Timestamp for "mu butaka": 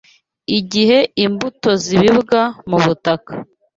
2.69-3.31